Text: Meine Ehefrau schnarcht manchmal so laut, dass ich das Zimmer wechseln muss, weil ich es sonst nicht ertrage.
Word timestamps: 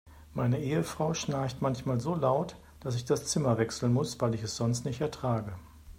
Meine 0.33 0.57
Ehefrau 0.59 1.13
schnarcht 1.13 1.61
manchmal 1.61 1.99
so 1.99 2.15
laut, 2.15 2.55
dass 2.79 2.95
ich 2.95 3.05
das 3.05 3.27
Zimmer 3.27 3.59
wechseln 3.59 3.93
muss, 3.93 4.19
weil 4.19 4.33
ich 4.33 4.41
es 4.41 4.57
sonst 4.57 4.83
nicht 4.83 4.99
ertrage. 4.99 5.53